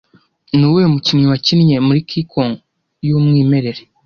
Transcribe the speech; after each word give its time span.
Nuwuhe 0.57 0.87
mukinnyi 0.93 1.25
wakinnye 1.31 1.75
muri 1.87 1.99
King 2.09 2.27
Kong 2.33 2.53
yumwimerere 3.07 3.81